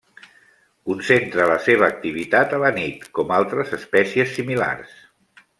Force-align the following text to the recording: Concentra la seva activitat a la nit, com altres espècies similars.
Concentra 0.89 1.45
la 1.51 1.57
seva 1.67 1.91
activitat 1.95 2.57
a 2.59 2.63
la 2.65 2.73
nit, 2.81 3.07
com 3.19 3.37
altres 3.39 3.79
espècies 3.81 4.37
similars. 4.41 5.01